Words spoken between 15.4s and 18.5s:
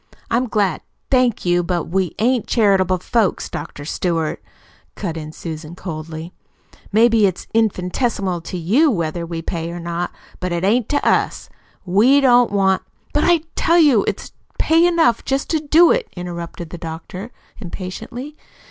to do it," interrupted the doctor impatiently.